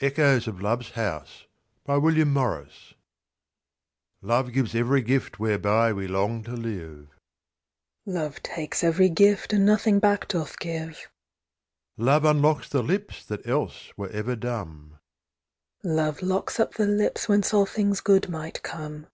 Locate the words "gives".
4.52-4.74